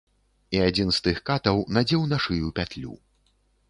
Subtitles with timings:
[0.57, 3.01] І адзін з тых катаў надзеў на шыю пятлю.